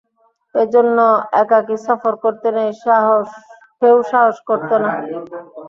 [0.55, 0.97] এ জন্য
[1.41, 2.47] একাকী সফর করতে
[3.81, 4.91] কেউ সাহস করত না।